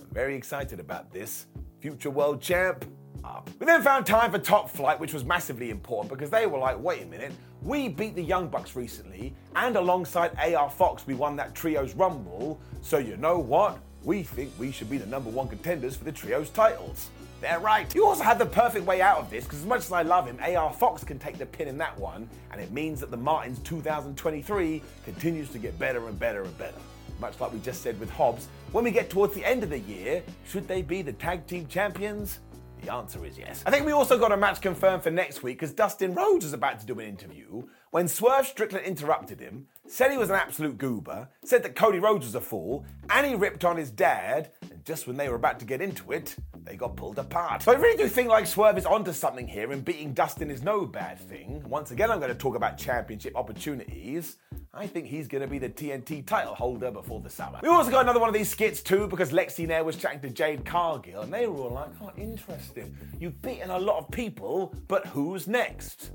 I'm 0.00 0.14
very 0.14 0.34
excited 0.34 0.80
about 0.80 1.12
this. 1.12 1.46
Future 1.80 2.10
world 2.10 2.40
champ. 2.40 2.84
Up. 3.22 3.50
We 3.58 3.66
then 3.66 3.82
found 3.82 4.06
time 4.06 4.30
for 4.30 4.38
Top 4.38 4.70
Flight, 4.70 4.98
which 4.98 5.12
was 5.12 5.26
massively 5.26 5.68
important 5.68 6.10
because 6.10 6.30
they 6.30 6.46
were 6.46 6.58
like, 6.58 6.80
wait 6.80 7.02
a 7.02 7.06
minute, 7.06 7.32
we 7.62 7.86
beat 7.88 8.14
the 8.14 8.22
Young 8.22 8.48
Bucks 8.48 8.74
recently, 8.74 9.34
and 9.54 9.76
alongside 9.76 10.32
AR 10.38 10.70
Fox, 10.70 11.06
we 11.06 11.12
won 11.12 11.36
that 11.36 11.54
Trios 11.54 11.94
Rumble, 11.94 12.58
so 12.80 12.96
you 12.96 13.18
know 13.18 13.38
what? 13.38 13.78
We 14.04 14.22
think 14.22 14.50
we 14.58 14.72
should 14.72 14.88
be 14.88 14.96
the 14.96 15.04
number 15.04 15.28
one 15.28 15.48
contenders 15.48 15.96
for 15.96 16.04
the 16.04 16.12
Trios 16.12 16.48
titles. 16.48 17.10
They're 17.42 17.60
right. 17.60 17.94
You 17.94 18.06
also 18.06 18.22
had 18.22 18.38
the 18.38 18.46
perfect 18.46 18.86
way 18.86 19.02
out 19.02 19.18
of 19.18 19.28
this 19.28 19.44
because, 19.44 19.60
as 19.60 19.66
much 19.66 19.80
as 19.80 19.92
I 19.92 20.02
love 20.02 20.26
him, 20.26 20.38
AR 20.42 20.72
Fox 20.72 21.04
can 21.04 21.18
take 21.18 21.36
the 21.36 21.46
pin 21.46 21.68
in 21.68 21.76
that 21.78 21.98
one, 21.98 22.28
and 22.52 22.60
it 22.60 22.70
means 22.70 23.00
that 23.00 23.10
the 23.10 23.16
Martins 23.16 23.58
2023 23.60 24.82
continues 25.04 25.50
to 25.50 25.58
get 25.58 25.78
better 25.78 26.08
and 26.08 26.18
better 26.18 26.42
and 26.42 26.56
better. 26.58 26.78
Much 27.20 27.38
like 27.38 27.52
we 27.52 27.58
just 27.60 27.82
said 27.82 28.00
with 28.00 28.10
Hobbs, 28.10 28.48
when 28.72 28.82
we 28.82 28.90
get 28.90 29.10
towards 29.10 29.34
the 29.34 29.44
end 29.44 29.62
of 29.62 29.70
the 29.70 29.78
year, 29.80 30.22
should 30.46 30.66
they 30.66 30.80
be 30.80 31.02
the 31.02 31.12
tag 31.12 31.46
team 31.46 31.66
champions? 31.66 32.40
The 32.82 32.90
answer 32.90 33.24
is 33.26 33.36
yes. 33.36 33.62
I 33.66 33.70
think 33.70 33.84
we 33.84 33.92
also 33.92 34.18
got 34.18 34.32
a 34.32 34.36
match 34.38 34.62
confirmed 34.62 35.02
for 35.02 35.10
next 35.10 35.42
week 35.42 35.58
because 35.58 35.74
Dustin 35.74 36.14
Rhodes 36.14 36.46
was 36.46 36.54
about 36.54 36.80
to 36.80 36.86
do 36.86 36.98
an 36.98 37.06
interview 37.06 37.64
when 37.90 38.08
Swerve 38.08 38.46
Strickland 38.46 38.86
interrupted 38.86 39.40
him, 39.40 39.66
said 39.86 40.10
he 40.10 40.16
was 40.16 40.30
an 40.30 40.36
absolute 40.36 40.78
goober, 40.78 41.28
said 41.44 41.62
that 41.64 41.74
Cody 41.74 41.98
Rhodes 41.98 42.24
was 42.24 42.36
a 42.36 42.40
fool, 42.40 42.86
and 43.10 43.26
he 43.26 43.34
ripped 43.34 43.64
on 43.64 43.76
his 43.76 43.90
dad, 43.90 44.52
just 44.84 45.06
when 45.06 45.16
they 45.16 45.28
were 45.28 45.36
about 45.36 45.58
to 45.60 45.64
get 45.64 45.80
into 45.80 46.12
it, 46.12 46.36
they 46.64 46.76
got 46.76 46.96
pulled 46.96 47.18
apart. 47.18 47.62
So 47.62 47.72
I 47.72 47.76
really 47.76 47.96
do 47.96 48.08
think 48.08 48.28
like 48.28 48.46
Swerve 48.46 48.78
is 48.78 48.86
onto 48.86 49.12
something 49.12 49.46
here, 49.46 49.72
and 49.72 49.84
beating 49.84 50.12
Dustin 50.12 50.50
is 50.50 50.62
no 50.62 50.86
bad 50.86 51.18
thing. 51.18 51.62
Once 51.68 51.90
again, 51.90 52.10
I'm 52.10 52.18
going 52.18 52.32
to 52.32 52.38
talk 52.38 52.56
about 52.56 52.78
championship 52.78 53.36
opportunities. 53.36 54.36
I 54.72 54.86
think 54.86 55.06
he's 55.06 55.26
going 55.26 55.42
to 55.42 55.48
be 55.48 55.58
the 55.58 55.68
TNT 55.68 56.24
title 56.24 56.54
holder 56.54 56.90
before 56.90 57.20
the 57.20 57.30
summer. 57.30 57.58
We 57.62 57.68
also 57.68 57.90
got 57.90 58.02
another 58.02 58.20
one 58.20 58.28
of 58.28 58.34
these 58.34 58.48
skits 58.48 58.82
too 58.82 59.08
because 59.08 59.32
Lexy 59.32 59.66
Nair 59.66 59.82
was 59.82 59.96
chatting 59.96 60.20
to 60.20 60.30
Jade 60.30 60.64
Cargill 60.64 61.22
and 61.22 61.32
they 61.32 61.48
were 61.48 61.64
all 61.64 61.70
like, 61.70 61.88
oh, 62.00 62.12
interesting. 62.16 62.96
You've 63.18 63.42
beaten 63.42 63.70
a 63.70 63.78
lot 63.78 63.98
of 63.98 64.10
people, 64.12 64.72
but 64.86 65.06
who's 65.06 65.48
next? 65.48 66.12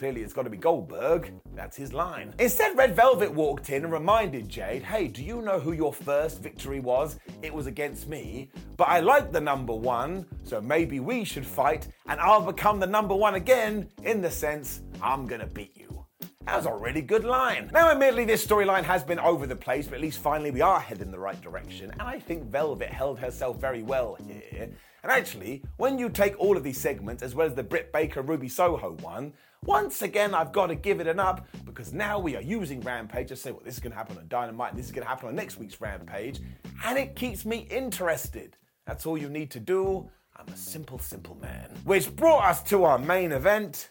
Clearly 0.00 0.22
it's 0.22 0.32
got 0.32 0.44
to 0.44 0.50
be 0.50 0.56
Goldberg. 0.56 1.30
That's 1.54 1.76
his 1.76 1.92
line. 1.92 2.32
Instead, 2.38 2.74
Red 2.74 2.96
Velvet 2.96 3.30
walked 3.30 3.68
in 3.68 3.84
and 3.84 3.92
reminded 3.92 4.48
Jade, 4.48 4.82
hey, 4.82 5.08
do 5.08 5.22
you 5.22 5.42
know 5.42 5.60
who 5.60 5.72
your 5.72 5.92
first 5.92 6.40
victory 6.40 6.80
was? 6.80 7.18
It 7.42 7.52
was 7.52 7.66
against 7.66 8.08
me. 8.08 8.48
But 8.78 8.88
I 8.88 9.00
like 9.00 9.30
the 9.30 9.42
number 9.42 9.74
one, 9.74 10.24
so 10.42 10.58
maybe 10.58 11.00
we 11.00 11.22
should 11.22 11.44
fight 11.44 11.88
and 12.08 12.18
I'll 12.18 12.40
become 12.40 12.80
the 12.80 12.86
number 12.86 13.14
one 13.14 13.34
again 13.34 13.90
in 14.02 14.22
the 14.22 14.30
sense 14.30 14.80
I'm 15.02 15.26
gonna 15.26 15.44
beat 15.44 15.76
you. 15.76 16.06
That 16.46 16.56
was 16.56 16.64
a 16.64 16.72
really 16.72 17.02
good 17.02 17.24
line. 17.24 17.68
Now, 17.70 17.90
admittedly, 17.90 18.24
this 18.24 18.46
storyline 18.46 18.84
has 18.84 19.04
been 19.04 19.18
over 19.18 19.46
the 19.46 19.54
place, 19.54 19.86
but 19.86 19.96
at 19.96 20.00
least 20.00 20.20
finally 20.20 20.50
we 20.50 20.62
are 20.62 20.80
heading 20.80 21.04
in 21.04 21.10
the 21.10 21.18
right 21.18 21.38
direction, 21.42 21.90
and 21.90 22.00
I 22.00 22.18
think 22.20 22.44
Velvet 22.44 22.88
held 22.88 23.18
herself 23.18 23.60
very 23.60 23.82
well 23.82 24.16
here. 24.26 24.70
And 25.02 25.10
actually, 25.10 25.62
when 25.76 25.98
you 25.98 26.10
take 26.10 26.38
all 26.38 26.56
of 26.56 26.64
these 26.64 26.78
segments, 26.78 27.22
as 27.22 27.34
well 27.34 27.46
as 27.46 27.54
the 27.54 27.62
Britt 27.62 27.92
Baker 27.92 28.22
Ruby 28.22 28.48
Soho 28.48 28.92
one, 29.00 29.32
once 29.64 30.02
again, 30.02 30.34
I've 30.34 30.52
got 30.52 30.68
to 30.68 30.74
give 30.74 31.00
it 31.00 31.06
an 31.06 31.20
up 31.20 31.46
because 31.64 31.92
now 31.92 32.18
we 32.18 32.36
are 32.36 32.42
using 32.42 32.80
Rampage 32.80 33.28
to 33.28 33.36
say, 33.36 33.50
well, 33.50 33.62
this 33.64 33.74
is 33.74 33.80
going 33.80 33.92
to 33.92 33.96
happen 33.98 34.16
on 34.16 34.26
Dynamite, 34.28 34.70
and 34.70 34.78
this 34.78 34.86
is 34.86 34.92
going 34.92 35.04
to 35.04 35.08
happen 35.08 35.28
on 35.28 35.34
next 35.34 35.58
week's 35.58 35.80
Rampage, 35.80 36.40
and 36.84 36.98
it 36.98 37.14
keeps 37.14 37.44
me 37.44 37.66
interested. 37.70 38.56
That's 38.86 39.06
all 39.06 39.18
you 39.18 39.28
need 39.28 39.50
to 39.52 39.60
do. 39.60 40.10
I'm 40.36 40.48
a 40.52 40.56
simple, 40.56 40.98
simple 40.98 41.36
man. 41.36 41.70
Which 41.84 42.14
brought 42.16 42.44
us 42.44 42.62
to 42.64 42.84
our 42.84 42.98
main 42.98 43.32
event 43.32 43.90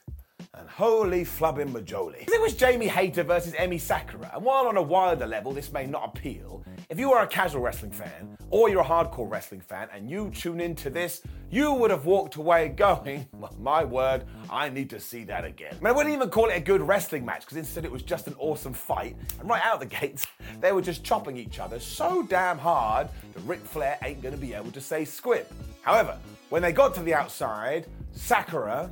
and 0.56 0.68
holy 0.68 1.24
flubbing 1.24 1.72
majoli. 1.72 2.28
It 2.28 2.42
was 2.42 2.56
Jamie 2.56 2.88
Hayter 2.88 3.24
versus 3.24 3.54
Emi 3.54 3.80
Sakura, 3.80 4.32
and 4.34 4.44
while 4.44 4.68
on 4.68 4.78
a 4.78 4.82
wilder 4.82 5.28
level 5.28 5.52
this 5.52 5.72
may 5.72 5.86
not 5.86 6.18
appeal, 6.18 6.66
if 6.90 6.98
you 6.98 7.14
are 7.14 7.22
a 7.22 7.28
casual 7.28 7.62
wrestling 7.62 7.92
fan, 7.92 8.36
or 8.50 8.68
you're 8.68 8.82
a 8.82 8.84
hardcore 8.84 9.30
wrestling 9.30 9.62
fan, 9.62 9.88
and 9.94 10.10
you 10.10 10.32
tune 10.32 10.60
into 10.60 10.90
this, 10.90 11.22
you 11.52 11.72
would 11.72 11.92
have 11.92 12.06
walked 12.06 12.36
away 12.36 12.70
going, 12.76 13.28
my 13.60 13.84
word, 13.84 14.24
I 14.50 14.70
need 14.70 14.90
to 14.90 15.00
see 15.00 15.24
that 15.26 15.46
again. 15.46 15.74
I, 15.74 15.76
mean, 15.76 15.88
I 15.88 15.92
wouldn't 15.92 16.16
even 16.16 16.32
call 16.32 16.50
it 16.50 16.58
a 16.58 16.60
good 16.60 16.82
wrestling 16.82 17.24
match, 17.24 17.42
because 17.42 17.58
instead 17.58 17.86
it 17.86 17.92
was 17.92 18.02
just 18.02 18.26
an 18.26 18.34
awesome 18.40 18.74
fight, 18.74 19.16
and 19.40 19.48
right 19.48 19.62
out 19.64 19.76
of 19.76 19.88
the 19.88 19.96
gates, 19.96 20.26
they 20.62 20.72
were 20.72 20.82
just 20.82 21.04
chopping 21.04 21.38
each 21.38 21.60
other 21.60 21.80
so 21.80 22.24
damn 22.24 22.58
hard 22.58 23.08
that 23.34 23.42
Ric 23.42 23.60
Flair 23.60 24.00
ain't 24.04 24.24
gonna 24.24 24.36
be 24.36 24.56
able 24.56 24.72
to 24.72 24.82
say 24.82 25.06
squib. 25.06 25.46
However, 25.84 26.18
when 26.50 26.64
they 26.64 26.72
got 26.72 26.96
to 26.96 27.04
the 27.04 27.14
outside, 27.14 27.86
Sakura 28.14 28.90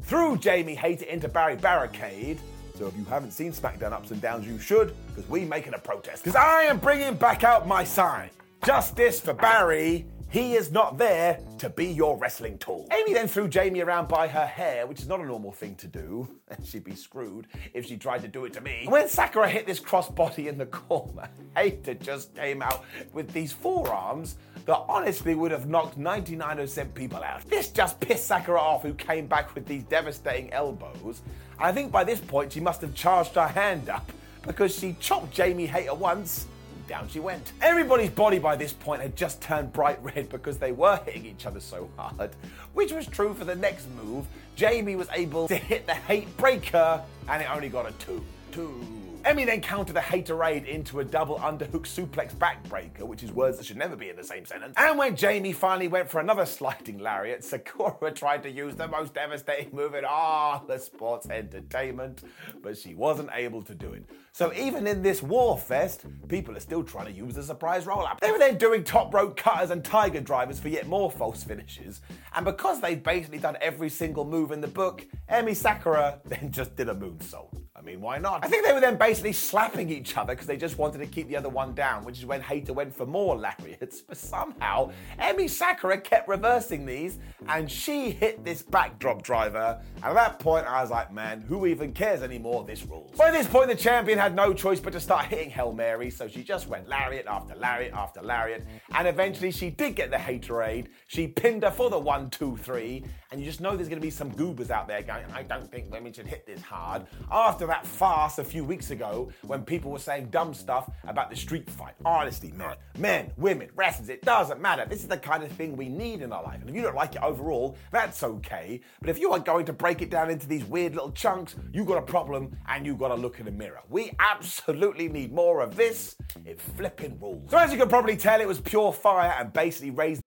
threw 0.00 0.38
Jamie 0.38 0.74
Hayter 0.74 1.04
into 1.04 1.28
Barry 1.28 1.56
Barricade. 1.56 2.40
So 2.76 2.88
if 2.88 2.96
you 2.96 3.04
haven't 3.04 3.30
seen 3.30 3.52
SmackDown 3.52 3.92
Ups 3.92 4.10
and 4.10 4.20
Downs, 4.20 4.46
you 4.46 4.58
should, 4.58 4.94
because 5.14 5.30
we're 5.30 5.46
making 5.46 5.74
a 5.74 5.78
protest. 5.78 6.24
Because 6.24 6.36
I 6.36 6.62
am 6.62 6.78
bringing 6.78 7.14
back 7.14 7.44
out 7.44 7.68
my 7.68 7.84
sign. 7.84 8.30
Justice 8.64 9.20
for 9.20 9.32
Barry. 9.32 10.06
He 10.28 10.54
is 10.54 10.72
not 10.72 10.98
there 10.98 11.38
to 11.58 11.70
be 11.70 11.86
your 11.86 12.18
wrestling 12.18 12.58
tool. 12.58 12.88
Amy 12.90 13.14
then 13.14 13.28
threw 13.28 13.46
Jamie 13.46 13.82
around 13.82 14.08
by 14.08 14.26
her 14.26 14.46
hair, 14.46 14.84
which 14.88 14.98
is 14.98 15.06
not 15.06 15.20
a 15.20 15.24
normal 15.24 15.52
thing 15.52 15.76
to 15.76 15.86
do, 15.86 16.28
and 16.48 16.66
she'd 16.66 16.82
be 16.82 16.96
screwed 16.96 17.46
if 17.72 17.86
she 17.86 17.96
tried 17.96 18.22
to 18.22 18.28
do 18.28 18.44
it 18.44 18.52
to 18.54 18.60
me. 18.60 18.86
When 18.88 19.08
Sakura 19.08 19.48
hit 19.48 19.64
this 19.64 19.78
crossbody 19.78 20.48
in 20.48 20.58
the 20.58 20.66
corner, 20.66 21.28
Hayter 21.56 21.94
just 21.94 22.34
came 22.34 22.62
out 22.62 22.84
with 23.12 23.32
these 23.32 23.52
forearms 23.52 24.34
that 24.66 24.84
honestly 24.88 25.34
would 25.34 25.50
have 25.50 25.68
knocked 25.68 25.98
99% 25.98 26.94
people 26.94 27.22
out. 27.22 27.42
This 27.48 27.68
just 27.68 28.00
pissed 28.00 28.26
Sakura 28.26 28.60
off, 28.60 28.82
who 28.82 28.94
came 28.94 29.26
back 29.26 29.54
with 29.54 29.66
these 29.66 29.82
devastating 29.84 30.52
elbows. 30.52 31.22
And 31.58 31.66
I 31.66 31.72
think 31.72 31.92
by 31.92 32.04
this 32.04 32.20
point 32.20 32.52
she 32.52 32.60
must 32.60 32.80
have 32.80 32.94
charged 32.94 33.34
her 33.34 33.46
hand 33.46 33.88
up 33.88 34.10
because 34.42 34.74
she 34.74 34.96
chopped 35.00 35.32
Jamie 35.32 35.66
Hayter 35.66 35.94
once 35.94 36.46
down 36.86 37.08
she 37.08 37.20
went. 37.20 37.52
Everybody's 37.62 38.10
body 38.10 38.38
by 38.38 38.56
this 38.56 38.72
point 38.72 39.02
had 39.02 39.16
just 39.16 39.40
turned 39.40 39.72
bright 39.72 39.98
red 40.02 40.28
because 40.28 40.58
they 40.58 40.72
were 40.72 40.96
hitting 41.04 41.26
each 41.26 41.46
other 41.46 41.60
so 41.60 41.88
hard, 41.96 42.30
which 42.74 42.92
was 42.92 43.06
true 43.06 43.34
for 43.34 43.44
the 43.44 43.54
next 43.54 43.88
move. 43.90 44.26
Jamie 44.56 44.96
was 44.96 45.08
able 45.12 45.48
to 45.48 45.56
hit 45.56 45.86
the 45.86 45.94
hate 45.94 46.34
breaker, 46.36 47.02
and 47.28 47.42
it 47.42 47.50
only 47.50 47.68
got 47.68 47.88
a 47.88 47.92
two. 47.92 48.24
Two. 48.52 49.03
Emi 49.24 49.46
then 49.46 49.62
countered 49.62 49.96
the 49.96 50.00
haterade 50.00 50.66
into 50.66 51.00
a 51.00 51.04
double 51.04 51.38
underhook 51.38 51.86
suplex 51.86 52.34
backbreaker, 52.34 53.00
which 53.00 53.22
is 53.22 53.32
words 53.32 53.56
that 53.56 53.64
should 53.64 53.78
never 53.78 53.96
be 53.96 54.10
in 54.10 54.16
the 54.16 54.24
same 54.24 54.44
sentence. 54.44 54.74
And 54.76 54.98
when 54.98 55.16
Jamie 55.16 55.54
finally 55.54 55.88
went 55.88 56.10
for 56.10 56.20
another 56.20 56.44
sliding 56.44 56.98
lariat, 56.98 57.42
Sakura 57.42 58.10
tried 58.14 58.42
to 58.42 58.50
use 58.50 58.74
the 58.74 58.86
most 58.86 59.14
devastating 59.14 59.70
move 59.72 59.94
in 59.94 60.04
all 60.04 60.62
the 60.66 60.78
sports 60.78 61.26
entertainment, 61.30 62.22
but 62.62 62.76
she 62.76 62.94
wasn't 62.94 63.30
able 63.32 63.62
to 63.62 63.74
do 63.74 63.94
it. 63.94 64.04
So 64.34 64.52
even 64.52 64.88
in 64.88 65.00
this 65.00 65.22
war 65.22 65.56
fest, 65.56 66.06
people 66.26 66.56
are 66.56 66.60
still 66.60 66.82
trying 66.82 67.06
to 67.06 67.12
use 67.12 67.36
the 67.36 67.42
surprise 67.44 67.86
roll 67.86 68.04
up. 68.04 68.18
They 68.18 68.32
were 68.32 68.38
then 68.40 68.58
doing 68.58 68.82
top 68.82 69.14
rope 69.14 69.36
cutters 69.36 69.70
and 69.70 69.84
tiger 69.84 70.20
drivers 70.20 70.58
for 70.58 70.68
yet 70.68 70.88
more 70.88 71.08
false 71.08 71.44
finishes. 71.44 72.00
And 72.34 72.44
because 72.44 72.80
they'd 72.80 73.04
basically 73.04 73.38
done 73.38 73.56
every 73.60 73.88
single 73.88 74.24
move 74.24 74.50
in 74.50 74.60
the 74.60 74.66
book, 74.66 75.06
Emi 75.30 75.54
Sakura 75.54 76.18
then 76.24 76.50
just 76.50 76.74
did 76.74 76.88
a 76.88 76.94
moonsault. 76.96 77.60
I 77.76 77.80
mean, 77.82 78.00
why 78.00 78.18
not? 78.18 78.44
I 78.44 78.48
think 78.48 78.64
they 78.64 78.72
were 78.72 78.80
then 78.80 78.96
basically 78.96 79.32
slapping 79.32 79.90
each 79.90 80.16
other 80.16 80.32
because 80.32 80.46
they 80.46 80.56
just 80.56 80.78
wanted 80.78 80.98
to 80.98 81.06
keep 81.06 81.28
the 81.28 81.36
other 81.36 81.48
one 81.48 81.74
down, 81.74 82.04
which 82.04 82.18
is 82.18 82.24
when 82.24 82.40
Hayter 82.40 82.72
went 82.72 82.94
for 82.94 83.04
more 83.06 83.36
lariats. 83.36 84.00
But 84.08 84.16
somehow, 84.16 84.92
Emi 85.18 85.50
Sakura 85.50 86.00
kept 86.00 86.28
reversing 86.28 86.86
these 86.86 87.18
and 87.48 87.70
she 87.70 88.10
hit 88.10 88.44
this 88.44 88.62
backdrop 88.62 89.22
driver. 89.22 89.80
And 89.96 90.04
at 90.04 90.14
that 90.14 90.38
point, 90.38 90.66
I 90.66 90.82
was 90.82 90.90
like, 90.90 91.12
man, 91.12 91.40
who 91.40 91.66
even 91.66 91.92
cares 91.92 92.22
anymore? 92.22 92.64
This 92.64 92.84
rules. 92.84 93.16
By 93.16 93.30
this 93.30 93.48
point, 93.48 93.68
the 93.68 93.74
champion 93.74 94.18
had 94.24 94.34
no 94.34 94.54
choice 94.54 94.80
but 94.80 94.94
to 94.94 95.00
start 95.00 95.26
hitting 95.26 95.50
Hail 95.50 95.72
Mary, 95.72 96.10
so 96.10 96.26
she 96.26 96.42
just 96.42 96.66
went 96.66 96.88
lariat 96.88 97.26
after 97.26 97.54
lariat 97.54 97.92
after 97.92 98.22
lariat. 98.22 98.66
And 98.94 99.06
eventually, 99.06 99.50
she 99.50 99.68
did 99.70 99.96
get 99.96 100.10
the 100.10 100.16
haterade. 100.16 100.86
She 101.06 101.28
pinned 101.28 101.62
her 101.62 101.70
for 101.70 101.90
the 101.90 101.98
one, 101.98 102.30
two, 102.30 102.56
three. 102.56 103.04
And 103.30 103.40
you 103.40 103.46
just 103.46 103.60
know 103.60 103.74
there's 103.74 103.88
going 103.88 104.00
to 104.00 104.06
be 104.06 104.10
some 104.10 104.30
goobers 104.30 104.70
out 104.70 104.86
there 104.86 105.02
going, 105.02 105.24
I 105.34 105.42
don't 105.42 105.68
think 105.68 105.90
women 105.90 106.12
should 106.12 106.26
hit 106.26 106.46
this 106.46 106.62
hard. 106.62 107.04
After 107.30 107.66
that 107.66 107.84
farce 107.84 108.38
a 108.38 108.44
few 108.44 108.64
weeks 108.64 108.92
ago 108.92 109.30
when 109.42 109.64
people 109.64 109.90
were 109.90 109.98
saying 109.98 110.28
dumb 110.30 110.54
stuff 110.54 110.88
about 111.02 111.30
the 111.30 111.36
street 111.36 111.68
fight. 111.68 111.94
Honestly, 112.04 112.52
man, 112.52 112.76
men, 112.96 113.32
women, 113.36 113.70
wrestlers, 113.74 114.08
it 114.08 114.22
doesn't 114.22 114.60
matter. 114.60 114.86
This 114.86 115.00
is 115.00 115.08
the 115.08 115.16
kind 115.16 115.42
of 115.42 115.50
thing 115.50 115.76
we 115.76 115.88
need 115.88 116.22
in 116.22 116.32
our 116.32 116.44
life. 116.44 116.60
And 116.60 116.70
if 116.70 116.76
you 116.76 116.82
don't 116.82 116.94
like 116.94 117.16
it 117.16 117.22
overall, 117.22 117.76
that's 117.90 118.22
okay. 118.22 118.80
But 119.00 119.10
if 119.10 119.18
you 119.18 119.32
are 119.32 119.40
going 119.40 119.66
to 119.66 119.72
break 119.72 120.00
it 120.00 120.10
down 120.10 120.30
into 120.30 120.46
these 120.46 120.64
weird 120.64 120.94
little 120.94 121.10
chunks, 121.10 121.56
you've 121.72 121.88
got 121.88 121.98
a 121.98 122.02
problem 122.02 122.56
and 122.68 122.86
you've 122.86 122.98
got 122.98 123.08
to 123.08 123.16
look 123.16 123.40
in 123.40 123.46
the 123.46 123.50
mirror. 123.50 123.82
We 123.90 124.12
absolutely 124.18 125.08
need 125.08 125.32
more 125.32 125.60
of 125.60 125.76
this. 125.76 126.16
It 126.44 126.60
flipping 126.60 127.18
rules. 127.20 127.50
So 127.50 127.58
as 127.58 127.72
you 127.72 127.78
can 127.78 127.88
probably 127.88 128.16
tell, 128.16 128.40
it 128.40 128.48
was 128.48 128.60
pure 128.60 128.92
fire 128.92 129.34
and 129.38 129.52
basically 129.52 129.90
raised 129.90 130.22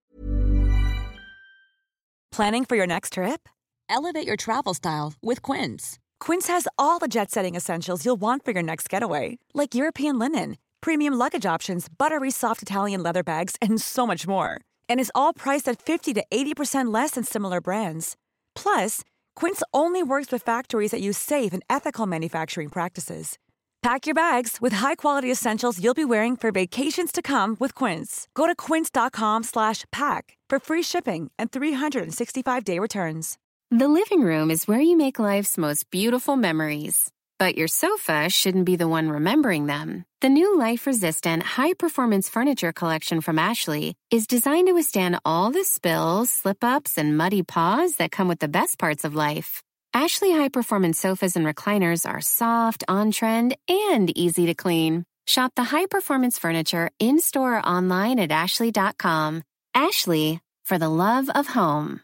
Planning 2.38 2.66
for 2.66 2.76
your 2.76 2.86
next 2.86 3.14
trip? 3.14 3.50
Elevate 3.90 4.28
your 4.28 4.36
travel 4.36 4.76
style 4.76 5.14
with 5.24 5.42
Quince. 5.42 5.98
Quince 6.20 6.48
has 6.48 6.68
all 6.78 7.00
the 7.00 7.08
jet 7.08 7.32
setting 7.32 7.56
essentials 7.56 8.06
you'll 8.06 8.22
want 8.22 8.46
for 8.46 8.52
your 8.52 8.62
next 8.62 8.90
getaway, 8.90 9.40
like 9.56 9.74
European 9.74 10.20
linen, 10.20 10.58
premium 10.80 11.16
luggage 11.16 11.48
options, 11.48 11.88
buttery 11.90 12.30
soft 12.30 12.62
Italian 12.62 13.02
leather 13.02 13.24
bags, 13.24 13.56
and 13.60 13.82
so 13.82 14.06
much 14.06 14.28
more. 14.28 14.62
And 14.88 15.00
is 15.00 15.12
all 15.16 15.34
priced 15.34 15.68
at 15.68 15.82
50 15.82 16.14
to 16.14 16.24
80% 16.30 16.94
less 16.94 17.12
than 17.12 17.24
similar 17.24 17.60
brands. 17.60 18.16
Plus, 18.54 19.04
Quince 19.36 19.64
only 19.74 20.04
works 20.04 20.32
with 20.32 20.44
factories 20.44 20.92
that 20.92 21.02
use 21.02 21.18
safe 21.18 21.54
and 21.54 21.64
ethical 21.70 22.06
manufacturing 22.06 22.70
practices. 22.70 23.40
Pack 23.88 24.06
your 24.06 24.14
bags 24.14 24.58
with 24.60 24.74
high-quality 24.74 25.32
essentials 25.32 25.82
you'll 25.82 25.94
be 25.94 26.04
wearing 26.04 26.36
for 26.36 26.52
vacations 26.52 27.10
to 27.14 27.22
come 27.22 27.56
with 27.58 27.74
Quince. 27.74 28.28
Go 28.34 28.46
to 28.46 28.54
quince.com/pack 28.54 30.24
for 30.50 30.60
free 30.60 30.84
shipping 30.84 31.32
and 31.40 31.52
365-day 31.52 32.80
returns. 32.80 33.38
The 33.72 33.88
living 33.88 34.24
room 34.24 34.52
is 34.52 34.68
where 34.68 34.82
you 34.82 34.98
make 34.98 35.20
life's 35.20 35.58
most 35.58 35.90
beautiful 35.90 36.36
memories. 36.36 37.12
But 37.40 37.56
your 37.56 37.70
sofa 37.70 38.30
shouldn't 38.30 38.66
be 38.66 38.76
the 38.76 38.90
one 38.98 39.08
remembering 39.08 39.68
them. 39.68 40.04
The 40.20 40.36
new 40.40 40.58
life 40.60 40.86
resistant, 40.86 41.44
high 41.44 41.74
performance 41.74 42.28
furniture 42.28 42.74
collection 42.74 43.22
from 43.22 43.40
Ashley 43.40 43.96
is 44.12 44.28
designed 44.28 44.68
to 44.68 44.74
withstand 44.74 45.20
all 45.24 45.52
the 45.52 45.64
spills, 45.64 46.30
slip 46.30 46.62
ups, 46.62 46.98
and 46.98 47.16
muddy 47.16 47.44
paws 47.44 47.96
that 47.98 48.12
come 48.12 48.28
with 48.28 48.40
the 48.40 48.50
best 48.60 48.80
parts 48.80 49.06
of 49.06 49.16
life. 49.16 49.64
Ashley 49.94 50.32
high 50.32 50.50
performance 50.50 51.00
sofas 51.00 51.36
and 51.36 51.46
recliners 51.46 52.08
are 52.10 52.22
soft, 52.22 52.84
on 52.88 53.12
trend, 53.12 53.56
and 53.68 54.16
easy 54.18 54.46
to 54.48 54.54
clean. 54.54 55.06
Shop 55.26 55.52
the 55.56 55.66
high 55.66 55.88
performance 55.88 56.38
furniture 56.38 56.92
in 57.00 57.20
store 57.20 57.58
or 57.58 57.66
online 57.66 58.20
at 58.20 58.32
ashley.com. 58.32 59.44
Ashley, 59.74 60.40
for 60.64 60.78
the 60.78 60.90
love 60.90 61.30
of 61.30 61.48
home. 61.48 62.02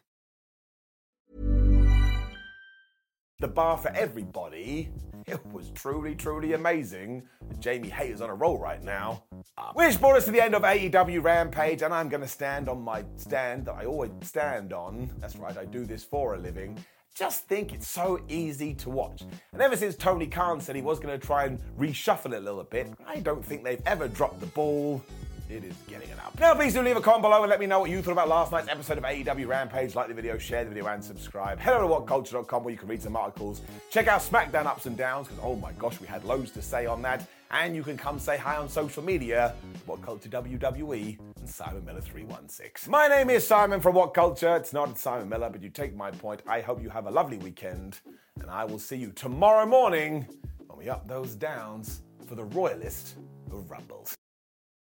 the 3.44 3.48
bar 3.50 3.78
for 3.78 3.90
everybody. 3.90 4.90
It 5.28 5.46
was 5.48 5.70
truly, 5.72 6.16
truly 6.16 6.54
amazing. 6.54 7.24
Jamie 7.60 7.90
Hayter's 7.90 8.22
on 8.22 8.30
a 8.30 8.34
roll 8.34 8.58
right 8.58 8.82
now. 8.82 9.26
Uh, 9.58 9.74
which 9.74 10.00
brought 10.00 10.16
us 10.16 10.26
to 10.26 10.32
the 10.32 10.42
end 10.42 10.56
of 10.56 10.62
AEW 10.62 11.22
Rampage, 11.22 11.82
and 11.82 11.94
I'm 11.94 12.08
going 12.08 12.22
to 12.22 12.28
stand 12.28 12.70
on 12.70 12.82
my 12.82 13.04
stand 13.18 13.66
that 13.66 13.76
I 13.76 13.86
always 13.86 14.12
stand 14.22 14.72
on. 14.72 15.10
That's 15.20 15.36
right, 15.36 15.58
I 15.58 15.66
do 15.66 15.86
this 15.86 16.06
for 16.06 16.36
a 16.36 16.38
living. 16.38 16.78
Just 17.14 17.48
think 17.48 17.74
it's 17.74 17.88
so 17.88 18.20
easy 18.28 18.74
to 18.76 18.90
watch. 18.90 19.24
And 19.52 19.62
ever 19.62 19.78
since 19.78 19.96
Tony 19.96 20.26
Khan 20.26 20.60
said 20.60 20.76
he 20.76 20.82
was 20.82 21.00
going 21.00 21.18
to 21.20 21.24
try 21.24 21.46
and 21.46 21.60
reshuffle 21.78 22.34
it 22.34 22.38
a 22.38 22.40
little 22.40 22.64
bit, 22.64 22.92
I 23.08 23.20
don't 23.20 23.46
think 23.46 23.64
they've 23.64 23.82
ever 23.86 24.08
dropped 24.08 24.40
the 24.40 24.48
ball 24.48 25.02
it 25.50 25.64
is 25.64 25.76
getting 25.88 26.10
it 26.10 26.18
up. 26.20 26.38
Now, 26.40 26.56
please 26.56 26.74
do 26.74 26.82
leave 26.82 26.98
a 26.98 27.02
comment 27.02 27.22
below 27.22 27.44
and 27.44 27.50
let 27.50 27.60
me 27.60 27.66
know 27.66 27.80
what 27.80 27.90
you 27.90 28.02
thought 28.02 28.14
about 28.14 28.28
last 28.28 28.52
night's 28.52 28.68
episode 28.68 28.98
of 28.98 29.04
AEW 29.04 29.48
Rampage. 29.48 29.94
Like 29.94 30.08
the 30.08 30.14
video, 30.14 30.38
share 30.38 30.64
the 30.64 30.70
video, 30.70 30.88
and 30.88 31.04
subscribe. 31.04 31.60
Head 31.60 31.76
over 31.76 31.88
to 31.88 32.02
whatculture.com 32.02 32.64
where 32.64 32.72
you 32.72 32.78
can 32.78 32.88
read 32.88 33.02
some 33.02 33.16
articles. 33.16 33.62
Check 33.92 34.08
out 34.08 34.22
SmackDown 34.22 34.66
Ups 34.66 34.86
and 34.86 34.98
Downs, 34.98 35.28
because 35.28 35.44
oh 35.44 35.56
my 35.56 35.72
gosh, 35.74 36.00
we 36.02 36.08
had 36.08 36.24
loads 36.24 36.52
to 36.52 36.62
say 36.62 36.86
on 36.86 37.02
that. 37.04 37.28
And 37.54 37.76
you 37.76 37.84
can 37.84 37.98
come 37.98 38.18
say 38.18 38.36
hi 38.36 38.58
on 38.58 38.68
social 38.68 39.04
media, 39.04 39.54
What 39.86 40.02
Culture 40.02 40.28
WWE 40.28 41.20
and 41.38 41.48
Simon 41.48 41.86
Miller 41.86 42.02
316. 42.02 42.90
My 42.92 43.08
name 43.08 43.30
is 43.30 43.46
Simon 43.46 43.80
from 43.80 43.94
What 43.94 44.16
Culture. 44.16 44.56
It's 44.56 44.74
not 44.74 44.98
Simon 44.98 45.30
Miller, 45.30 45.52
but 45.52 45.62
you 45.62 45.70
take 45.70 45.96
my 45.96 46.10
point. 46.10 46.42
I 46.48 46.62
hope 46.62 46.82
you 46.82 46.90
have 46.90 47.06
a 47.06 47.12
lovely 47.12 47.38
weekend, 47.38 48.02
and 48.42 48.50
I 48.50 48.66
will 48.66 48.80
see 48.80 48.98
you 48.98 49.12
tomorrow 49.12 49.68
morning 49.68 50.26
when 50.66 50.80
we 50.80 50.90
up 50.90 51.08
those 51.08 51.36
downs 51.36 52.02
for 52.26 52.34
the 52.34 52.44
Royalist 52.44 53.18
of 53.52 53.70
Rumbles. 53.70 54.18